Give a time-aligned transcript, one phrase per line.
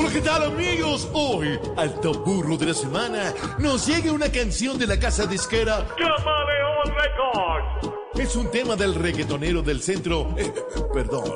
[0.00, 1.08] Hola, ¿qué tal amigos?
[1.12, 5.84] Hoy, al top burro de la semana, nos llega una canción de la casa disquera
[5.98, 7.96] Camaleón Records.
[8.16, 10.54] Es un tema del reggaetonero del centro, eh,
[10.94, 11.32] perdón,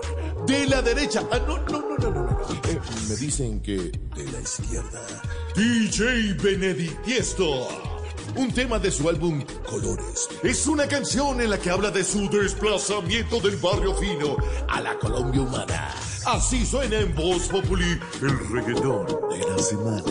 [0.46, 1.24] de la derecha.
[1.32, 2.40] Ah, no, no, no, no, no, no.
[2.68, 2.78] Eh,
[3.08, 5.00] me dicen que de la izquierda.
[5.56, 7.66] DJ Benedictiesto.
[8.36, 10.29] Un tema de su álbum Colores.
[10.44, 14.36] Es una canción en la que habla de su desplazamiento del barrio fino
[14.68, 16.11] a la Colombia humana.
[16.25, 20.02] Así suena en Voz Populi el reggaetón de la semana.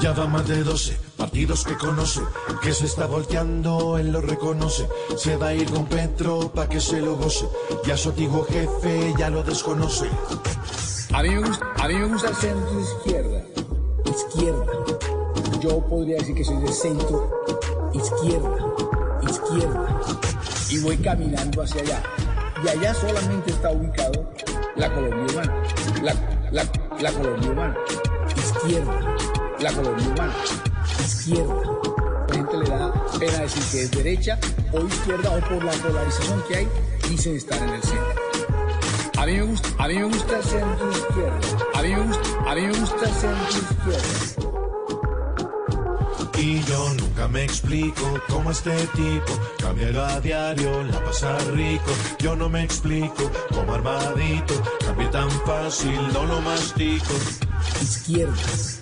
[0.00, 2.22] Ya va más de 12 partidos que conoce,
[2.62, 4.88] que se está volteando, él lo reconoce.
[5.16, 7.46] Se va a ir con Petro pa' que se lo goce.
[7.84, 10.08] Ya su antiguo jefe ya lo desconoce.
[11.12, 13.44] A mí me gusta, me gusta el centro izquierda.
[14.06, 14.66] Izquierda.
[15.60, 17.44] Yo podría decir que soy de centro
[17.92, 18.56] izquierda.
[19.30, 20.00] Izquierda.
[20.70, 22.02] Y voy caminando hacia allá.
[22.64, 24.32] Y allá solamente está ubicado
[24.76, 25.62] la Colombia humana.
[26.02, 26.14] La,
[26.52, 26.64] la,
[27.00, 27.76] la Colombia humana.
[28.36, 29.16] Izquierda.
[29.58, 30.34] La Colombia humana.
[31.00, 31.54] Izquierda.
[32.28, 34.38] La gente le da pena decir que es derecha
[34.72, 36.68] o izquierda o por la polarización que hay,
[37.10, 38.22] dicen estar en el centro.
[39.18, 40.90] A mí me gusta, a mí me gusta el centro.
[41.74, 44.51] A mí me gusta, a mí me gusta el centro izquierda.
[46.38, 51.92] Y yo nunca me explico cómo este tipo cambia a diario, la pasa rico.
[52.18, 57.14] Yo no me explico cómo armadito cambia tan fácil, no lo mastico.
[57.80, 58.81] Izquierda.